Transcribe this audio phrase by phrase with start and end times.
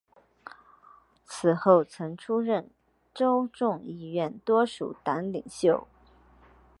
[1.27, 2.71] 此后曾出任
[3.13, 5.87] 州众议院多数党领袖。